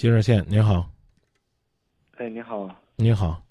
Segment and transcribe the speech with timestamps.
[0.00, 0.88] 接热线，您好，
[2.16, 3.42] 哎，你好，你好，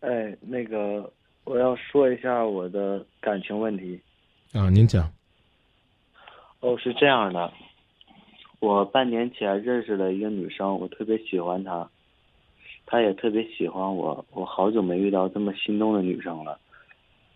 [0.00, 1.12] 哎，那个
[1.44, 4.00] 我要说一下我的感情问题。
[4.54, 5.12] 啊，您讲，
[6.60, 7.52] 哦，是这样的，
[8.60, 11.86] 我半年前认识了一个女生，我特别喜欢她，
[12.86, 16.58] 她也特别喜欢我，我好久没遇到这么心动的女生了。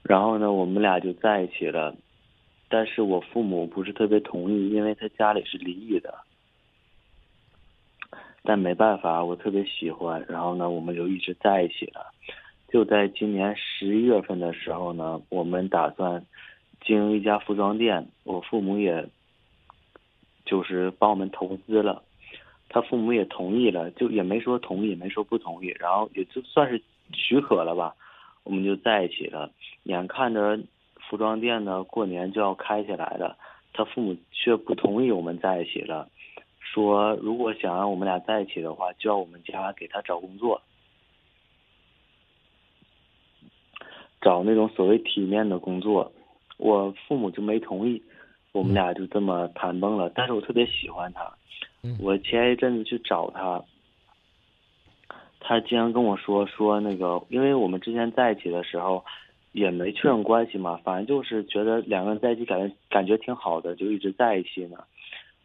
[0.03, 1.95] 然后呢，我们俩就在一起了，
[2.71, 6.14] 但是我父母不是特别同意，因为他家里是离异的。
[8.49, 12.14] 但没办法，我特别喜欢，然后呢，我们就一直在一起了。
[12.72, 16.25] 就在今年十一月份的时候呢，我们打算
[16.81, 19.07] 经营一家服装店，我父母也
[20.46, 22.03] 就是帮我们投资了，
[22.71, 27.94] 他父母也同意了，就也没说同意，也没说不同意，然后也就算是许可了吧，
[28.44, 29.50] 我们就在一起了。
[29.83, 30.58] 眼看着
[31.11, 33.36] 服装店呢过年就要开起来了，
[33.75, 36.08] 他父母却不同意我们在一起了。
[36.72, 40.61] 说如果想让我们俩在一起的话，就要我们家给他找工作，
[44.20, 46.12] 找那种所谓体面的工作。
[46.58, 48.02] 我父母就没同意，
[48.52, 50.11] 我们俩就这么谈崩了。
[50.14, 51.33] 但是我特别喜欢他，
[52.00, 53.64] 我前一阵子去找他，
[55.41, 59.05] 他竟然跟我说说那个，因为我们之前在一起的时候
[59.52, 64.78] 也没确认关系嘛，反正就是觉得两个人在一起感觉感觉挺好的，就一直在一起呢。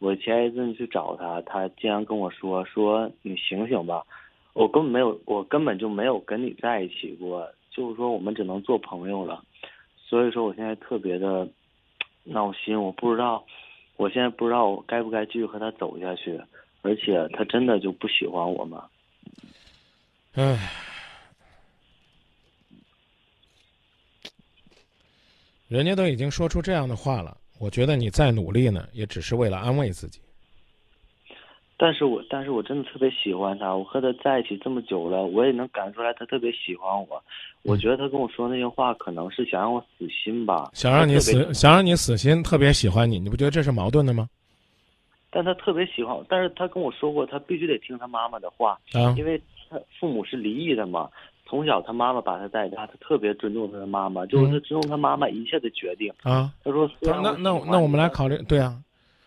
[0.04, 4.06] 我前一阵去找他，他竟然跟我说：“说你醒醒吧，
[4.52, 9.42] 我根本没有，我根本就没有跟你在一起过，就是说我们只能做朋友了。”
[9.96, 11.48] 所以说我现在特别的
[12.26, 13.46] 闹心，我不知道，
[13.96, 16.38] 我现在不知道我该不该继续和他走下去，
[16.82, 18.90] 而且他真的就不喜欢我吗？
[20.34, 20.70] 唉，
[25.70, 27.38] 人家都已经说出这样的话了。
[27.60, 30.20] 我觉得你再努力呢，也只是为了安慰自己。
[31.76, 37.22] 但是我，但是我真的特别喜欢他，我和他在一起这么久了，我也能感出来他特别喜欢我。
[37.64, 44.30] 我觉得他跟我说那些话，可能是想让我死心吧，想让你死，想让你死心，特别喜欢你，你不觉得这是矛盾的吗？
[45.30, 51.10] 但他特别喜欢，但是他跟我说过，他必须得听他妈妈的话，啊，因为他父母是离异的嘛。
[51.46, 56.52] 从小他妈妈把他带大，他特别尊重他的妈妈，就是他尊重他妈妈一切的决定啊。
[56.64, 58.78] 他说：“那那那我们来考虑，对啊，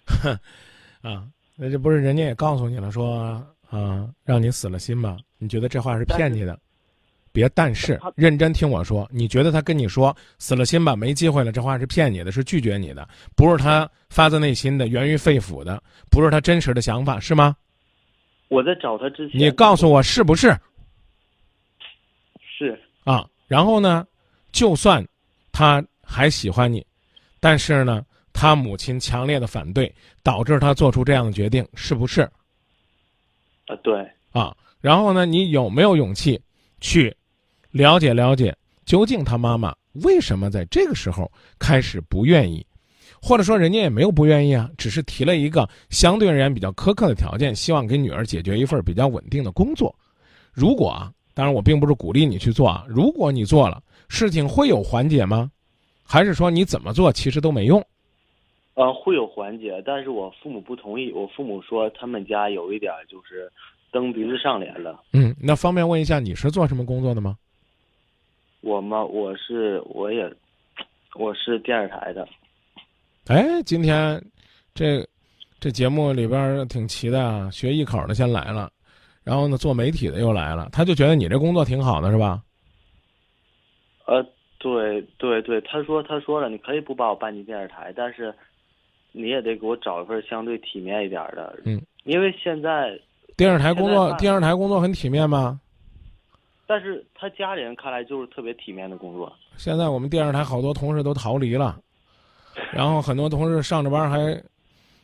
[1.03, 5.17] 啊，那这不是人家也告诉你了，说啊，让你死了心吧？
[5.39, 6.59] 你觉得这话是骗你的？
[7.33, 13.07] 别，但是认真听我说，你觉得他跟你说死了心吧，没机会了，这话是骗你的，是拒绝你的，
[13.37, 17.55] 不是他发自内心的、源于肺腑的，不是他真实的想法，是吗？
[18.49, 20.57] 我在找他之前，你告诉我是不是？”
[22.57, 24.07] 是啊，然后呢，
[24.51, 25.07] 就算
[25.53, 26.85] 他还喜欢你，
[27.39, 28.03] 但是呢，
[28.33, 32.23] 他母亲强烈的反对，导致他做出这样的决定，是不是？
[33.67, 36.41] 啊，对啊，然后呢，你有没有勇气
[36.81, 37.15] 去
[37.73, 38.57] 了解了解，
[38.87, 42.67] 究竟他妈妈为什么在这个时候开始不愿意，
[43.21, 49.95] 或者说人家也没有不愿意啊，只是提了一个相对而言比较苛刻的条件，希望给女儿解决一份比较稳定的工作。
[50.55, 51.13] 如果啊。
[51.37, 52.83] 当然，我并不是鼓励你去做啊。
[52.89, 55.51] 如果你做了，事情会有缓解吗？
[56.03, 57.79] 还是说你怎么做其实都没用？
[58.73, 61.13] 呃，会有缓解，但是我父母不同意。
[61.13, 63.53] 我父母说他们家有一点就是
[63.93, 65.03] 蹬鼻子上脸了。
[65.13, 67.37] 嗯，那方便问一下你是做什么工作的吗？
[68.63, 69.05] 我吗？
[69.05, 70.33] 我是我也
[71.17, 72.27] 我是电视台的。
[73.27, 74.25] 哎，今天
[74.75, 75.07] 这
[75.61, 78.71] 这节目里边挺齐的啊，学艺考的先来了。
[79.27, 82.41] 然后呢，做媒体的又来了，他就觉得你这工作挺好的，是吧？
[84.07, 84.25] 呃，
[84.59, 88.33] 对对对，他说他说了，你可以不把我搬进电视台，但是
[89.11, 91.59] 你也得给我找一份相对体面一点的。
[91.65, 92.97] 嗯，因为现在
[93.37, 95.61] 电视台工作，电视台工作很体面吗？
[96.69, 99.33] 但是他家里人看来就是特别体面的工作。
[99.57, 101.77] 现在我们电视台好多同事都逃离了，
[102.73, 104.41] 然后很多同事上着班还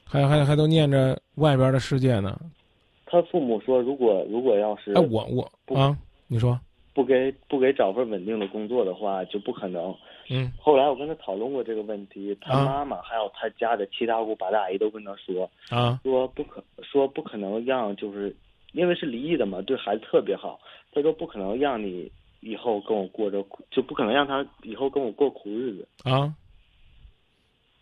[0.05, 2.39] 还还还都念着外边的世界呢。
[3.13, 5.95] 他父母说：“如果如果要是哎，我我啊，
[6.29, 6.59] 你说
[6.95, 9.95] 不给不给找份稳定的工作的话，就不可能。
[10.31, 18.35] 嗯，后来我跟他讨论过这个问题，他妈妈还有他家的七大姑八大姨都跟他说啊，说不可说不可能让，就是
[18.73, 20.59] 因为是离异的嘛，对孩子特别好。
[20.91, 22.11] 他说不可能让你
[22.41, 26.35] 以后跟我过着苦，就不可能让他以后跟我过苦日子啊。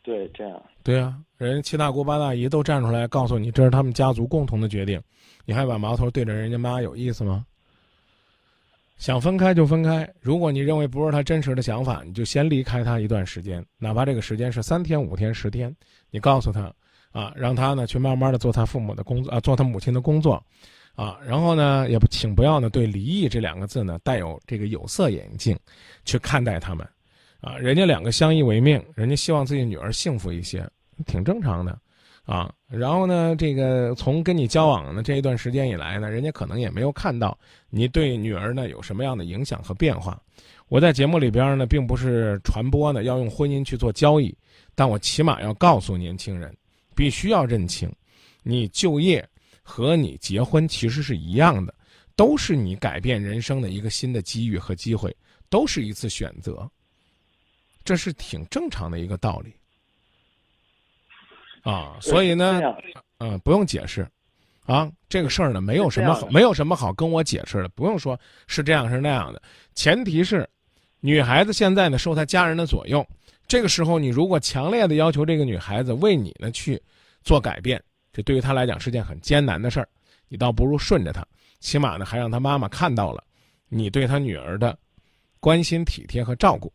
[0.03, 5.01] 对，这样对啊，人七大姑八大姨都站出来告诉你，这是他们家族共同的决定。
[5.45, 7.45] 你还把矛头对着人家妈，有意思吗？
[8.97, 10.07] 想分开就分开。
[10.21, 15.75] 如果你认为不是他真实的想法，你就先离开他一段时间，哪怕这个时间是三天、五天、十天。
[16.11, 16.73] 你告诉他，
[17.11, 20.43] 啊，让他呢去慢慢的做他父母的工作啊，做他母亲的工作，
[20.95, 25.59] 啊，然后呢也不请不要呢对离异这两个字呢带有这个有色眼镜
[26.05, 26.87] 去看待他们，
[27.41, 30.69] 啊，人家两个相依为命，人家希望自己女儿幸福一些，
[31.07, 31.79] 挺正常的，
[32.25, 37.37] 啊，然后呢这个从跟你交往的这一段时间以来呢，人家可能也没有看到
[37.71, 40.21] 你对女儿呢有什么样的影响和变化。
[40.69, 44.37] 我在节目里边呢，并不是传播呢要用婚姻去做交易，
[44.75, 46.55] 但我起码要告诉年轻人。
[46.93, 47.91] 必须要认清，
[48.43, 49.27] 你就业
[49.63, 51.75] 和你结婚其实是一样的，
[52.15, 55.17] 都是你改变人生的一个新的机遇和机会，
[55.49, 56.71] 都是一次选择。
[57.85, 59.55] 这是挺正常的一个道理
[61.63, 61.97] 啊。
[62.01, 62.61] 所以呢，
[63.19, 64.07] 嗯，不用解释
[64.67, 69.43] 啊，这个事儿呢，没有什么好，没有什么好跟我解释的，不用说是这样是那样的。
[69.75, 70.49] 前提是，
[71.01, 73.07] 女孩子现在呢受她家人的左右。
[73.49, 76.81] 这个时候，你如果强烈的要求这个女孩子为你呢去
[77.25, 79.89] 做改变，这对于她来讲是件很艰难的事儿。
[80.29, 81.27] 你倒不如顺着她，
[81.59, 83.25] 起码呢还让她妈妈看到了
[83.69, 84.79] 你对她女儿的
[85.41, 86.73] 关心、体贴和照顾。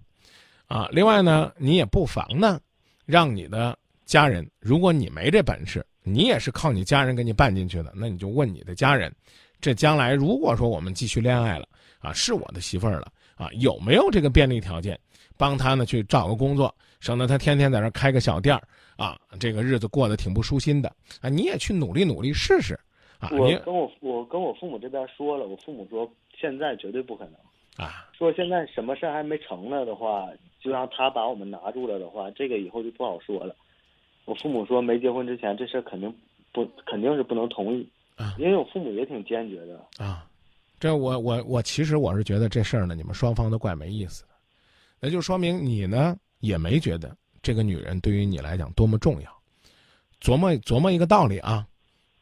[0.67, 2.59] 啊，另外呢，你也不妨呢，
[3.05, 9.13] 让你的家人，如果你没这本事，你也是靠你家人给你办进去的，那你就问你的家人，
[9.61, 11.67] 这将来如果说我们继续恋爱了，
[11.99, 14.99] 啊，是我的媳妇儿了，啊，有没有这个便利条件？
[15.37, 18.63] 帮他呢去找个工作，省得他天天在这开个小店儿
[18.95, 20.87] 啊，这个日子过得挺不舒心的
[21.19, 21.27] 啊。
[21.27, 22.79] 你也去努力努力试试
[23.19, 23.29] 啊。
[23.33, 26.09] 我跟我我跟我父母这边说了，我父母说
[26.39, 27.33] 现在绝对不可能
[27.77, 28.09] 啊。
[28.17, 30.27] 说现在什么事儿还没成了的话，
[30.59, 33.55] 就让他把我们拿住了的话，这个以后就不好说了。
[34.25, 36.13] 我父母说没结婚之前这事儿肯定
[36.51, 40.25] 不肯定是不能同意啊，因为我父母也挺坚决的啊。
[40.79, 44.29] 这我我我其实我是觉得这事儿呢，你们双方都怪没意思的。
[44.99, 49.31] 那就说明你呢也没觉得这个女人对于你来讲多么重要。
[50.21, 51.67] 琢磨琢磨一个道理啊，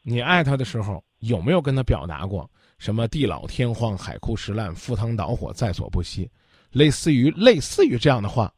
[0.01, 6.29] 你爱她的时候有没有跟她表达过什么地老天荒、海枯石烂、赴汤蹈火、在所不惜，
[6.71, 8.53] 类似于类似于这样的话，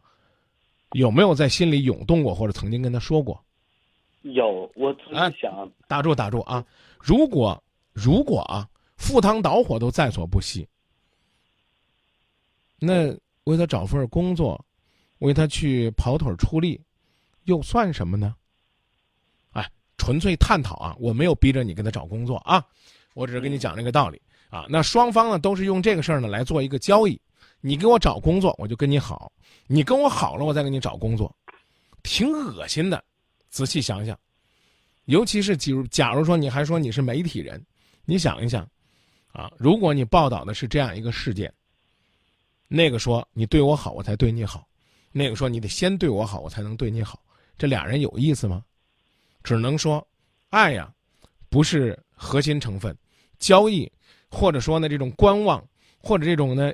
[0.91, 3.43] 有没有在心里涌动过或者曾经跟他说过？
[4.21, 6.65] 有，我自己想打住打住啊！
[6.99, 7.63] 如果
[7.93, 8.67] 如果啊，
[8.97, 10.67] 赴汤蹈火都在所不惜，
[12.79, 13.15] 那。
[13.45, 14.65] 为他找份工作，
[15.19, 16.81] 为他去跑腿出力，
[17.43, 18.35] 又算什么呢？
[19.51, 19.69] 哎，
[19.99, 20.95] 纯粹探讨啊！
[20.99, 22.65] 我没有逼着你跟他找工作啊，
[23.15, 24.21] 我只是跟你讲这个道理
[24.51, 24.67] 啊。
[24.69, 27.19] 那双方呢都是用这个事儿呢来做一个交易，
[27.61, 29.31] 你给我找工作，我就跟你好；
[29.65, 31.35] 你跟我好了，我再给你找工作，
[32.03, 33.03] 挺恶心的。
[33.49, 34.15] 仔细想想，
[35.05, 37.59] 尤其是假如假如说你还说你是媒体人，
[38.05, 38.69] 你想一想
[39.31, 41.51] 啊，如果你报道的是这样一个事件。
[42.67, 44.61] 那个说你对我好，我才对你好；
[45.11, 47.21] 那个说你得先对我好，我才能对你好。
[47.57, 48.63] 这俩人有意思吗？
[49.43, 50.05] 只能说，
[50.49, 50.91] 爱呀，
[51.47, 52.97] 不是核心成分。
[53.39, 53.91] 交易，
[54.29, 55.63] 或者说呢这种观望，
[56.01, 56.73] 或者这种呢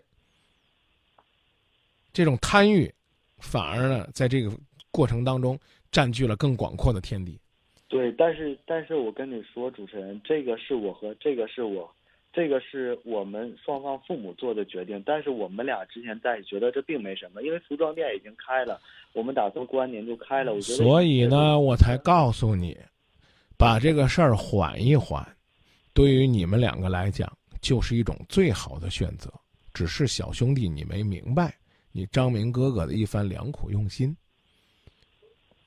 [2.14, 2.94] 这种贪欲，
[3.40, 4.52] 反而呢在这个
[4.92, 5.60] 过程当中
[5.92, 7.40] 占据了更广阔的天地。
[7.88, 11.92] 对，但是但是我跟你说，主持人，这个是我和这个是我。
[12.34, 18.80] 这个是我们双方父母做的决定，但是我们俩之前在觉得这并没什么，因为服装店已经开了，
[19.12, 20.54] 我们打算过完年就开了。
[20.54, 22.78] 我觉得，所以呢，我才告诉你，
[23.58, 25.22] 把这个事儿缓一缓，
[25.94, 27.32] 对于你们两个来讲，
[27.62, 29.32] 就是一种最好的选择。
[29.74, 31.56] 只是小兄弟，你没明白，
[31.92, 34.16] 你张明哥哥的一番良苦用心。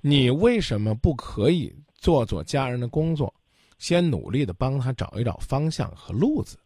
[0.01, 3.33] 你为什么不可以做做家人的工作？
[3.79, 6.59] 先努力的帮他找一找方向和路子，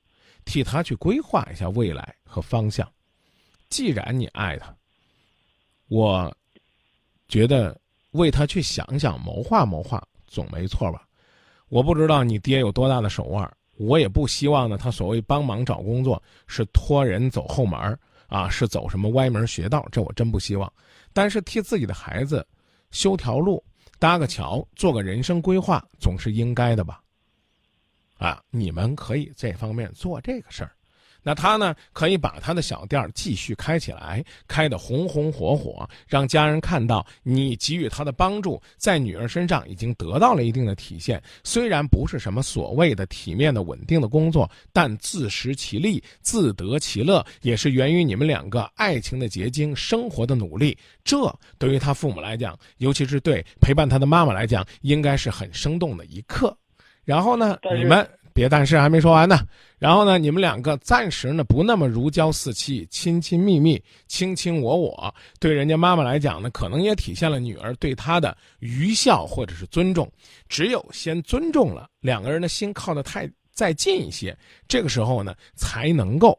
[0.45, 2.89] 替他去规划一下未来和方向。
[3.71, 4.77] 既然你爱他，
[5.89, 6.37] 我
[7.27, 11.08] 觉得为他去想想、谋划谋划总没错吧？
[11.69, 14.77] 我不知道你爹有多大的手腕，我也不希望呢。
[14.77, 19.87] 他所谓帮忙找工作是托人走后门啊，是走什么歪门邪道？
[19.91, 20.73] 这我真不希望。
[21.13, 22.47] 但是替自己的孩子
[22.91, 23.63] 修条路。
[24.01, 27.03] 搭个桥，做个人生规划，总是应该的吧？
[28.17, 30.71] 啊，你们可以这方面做这个事儿。
[31.23, 41.23] 那他呢，可以把他的小店继续开起来，开得红红火火，让家人看到你给予他的帮助，在女儿身上已经得到了一定的体现。
[41.45, 50.79] 虽然不是什么所谓的体面的、稳定的工作，但自食其力、自得其乐，也是源于你们两个爱情的结晶、生活的努力。
[51.05, 51.17] 这
[51.59, 56.57] 对于他父母来讲，尤其是对陪伴他的妈妈来讲，应该是很生动的一刻。
[57.05, 58.09] 然后呢，你们。
[58.39, 59.41] 别，但是还没说完呢。
[59.81, 70.09] 然后呢，你们两个暂时呢不那么如胶似漆、亲亲密密、卿卿我我，对人家妈妈来讲呢，可能也体现了女儿对她的愚孝或者是尊重。
[70.49, 74.37] 只有先尊重了，两个人的心靠得太再近一些，
[74.69, 76.39] 这个时候呢，才能够。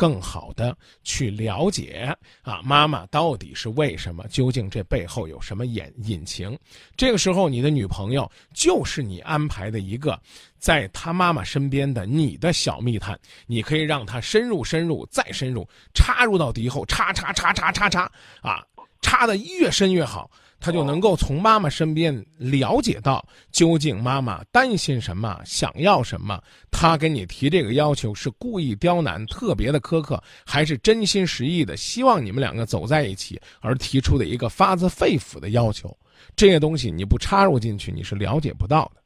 [0.00, 4.24] 更好的去了解啊，妈妈到底是为什么？
[4.28, 6.58] 究竟这背后有什么隐隐情？
[6.96, 10.18] 这个时候，你的女朋友就是你安排的一个，
[10.58, 18.64] 在她妈妈身边的你的小密探，你可以让她深入、深入、再深入，插入到敌后，插插插插插插啊，
[19.02, 20.30] 插的越深越好。
[20.60, 26.40] 他就能够从妈妈身边了解到究竟妈妈担心什么，想要什么。
[26.70, 35.96] 他给你提这个要求是故意刁难、特别的苛刻，还是真心实意的希望你们两个走在一起而提出的一个发自肺腑的要求？
[36.36, 39.00] 这些东西你不插入进去，你是了解不到的。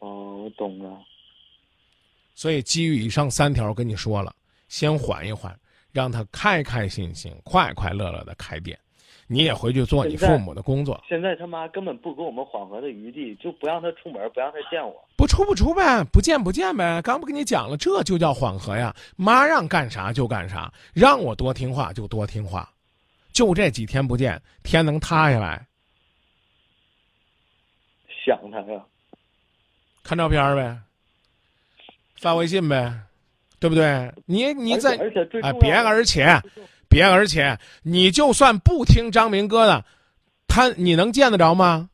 [0.00, 0.98] 哦，我懂了。
[2.34, 4.34] 所以基于以上三条，我跟你说了，
[4.68, 5.58] 先缓一缓，
[5.90, 8.78] 让他开开心心、快快乐乐的开店。
[9.28, 11.02] 你也回去做你父母的工作。
[11.08, 14.94] 现在他妈根本不给我们缓和的余地，就不让他出门，不让他见我。
[15.16, 17.02] 不出不出呗，不见不见呗。
[17.02, 18.94] 刚不跟你讲了，这就叫缓和呀。
[19.16, 22.70] 妈让干啥就干啥，让我多听话就多听话。
[23.32, 25.66] 就这几天不见，天能塌下来？
[28.24, 28.80] 想他呀。
[30.02, 30.78] 看照片呗，
[32.20, 32.92] 发微信呗，
[33.58, 34.12] 对不对？
[34.24, 34.96] 你你在
[35.42, 36.40] 哎，别而且。
[36.88, 39.84] 别，而且你就算不听张明哥的，
[40.46, 41.90] 他你能见得着吗？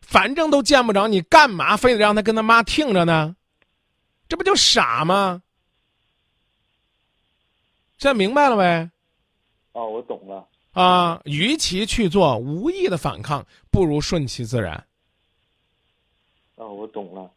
[0.00, 3.36] 反正都见不着，你干嘛非得让他跟他妈听着呢？
[4.28, 5.42] 这不就傻吗？
[7.98, 8.90] 现在明白了没？
[9.72, 10.46] 哦，我懂了。
[10.72, 14.84] 啊，与其去做无意的反抗，不如顺其自然。
[16.56, 17.30] 哦，我懂了。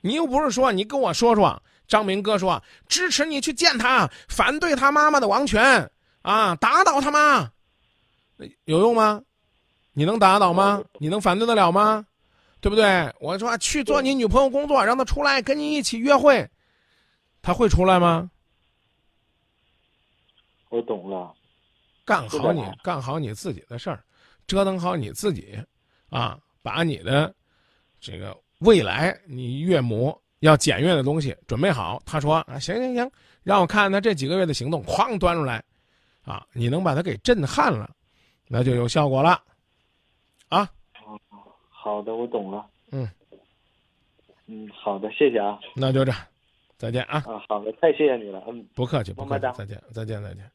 [0.00, 1.62] 你又不是说你跟我说说。
[1.86, 5.90] 张明哥说：“支持你去见他，反对他妈妈的王权
[6.22, 7.50] 啊，打倒他妈，
[8.64, 9.22] 有用吗？
[9.92, 10.82] 你能打倒吗？
[10.98, 12.06] 你能反对得了吗？
[12.60, 13.14] 对不对？
[13.20, 16.48] 我说去做你女朋友工作，让她出来跟你一起约会，
[17.42, 18.30] 她会出来吗？
[20.70, 21.34] 我懂了，
[22.04, 24.02] 干好你干好你自己的事儿，
[24.46, 25.62] 折腾好你自己，
[26.08, 27.32] 啊，把你的
[28.00, 33.10] 这个未来你岳母。”要检阅的东西准备好，他说啊，行行行，
[33.42, 35.64] 让我看他这几个月的行动，哐端出来，
[36.22, 37.90] 啊，你能把他给震撼了，
[38.46, 39.42] 那就有效果了，
[40.48, 40.68] 啊，
[41.70, 43.08] 好的，我懂了，嗯，
[44.46, 46.12] 嗯，好的，谢谢啊，那就这，
[46.76, 50.50] 再见啊，啊，好的，太谢谢你了，嗯，不客气，不客气，再见，再见，再见。